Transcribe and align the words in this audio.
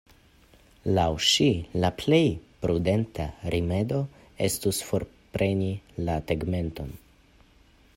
Laŭ 0.97 1.03
ŝi 1.31 1.49
la 1.83 1.91
plej 1.99 2.21
prudenta 2.63 3.29
rimedo 3.57 4.01
estus 4.49 4.81
forpreni 4.91 5.73
la 6.09 6.21
tegmenton. 6.33 6.97